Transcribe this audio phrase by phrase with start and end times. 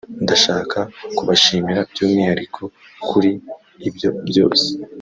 [0.23, 0.79] ndashaka
[1.17, 2.61] kubashimira by’umwihariko
[3.07, 3.31] kuri
[3.87, 4.67] ibyo byose